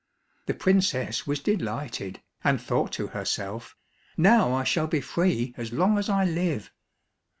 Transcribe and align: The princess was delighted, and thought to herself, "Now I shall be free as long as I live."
The 0.47 0.55
princess 0.55 1.27
was 1.27 1.41
delighted, 1.41 2.23
and 2.43 2.59
thought 2.59 2.91
to 2.93 3.09
herself, 3.09 3.75
"Now 4.17 4.51
I 4.51 4.63
shall 4.63 4.87
be 4.87 4.99
free 4.99 5.53
as 5.57 5.71
long 5.71 5.99
as 5.99 6.09
I 6.09 6.25
live." 6.25 6.71